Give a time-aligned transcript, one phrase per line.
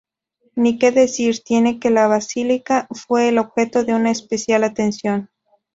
[0.55, 5.29] Ni que decir tiene que la Basílica fue el objeto de una especial atención.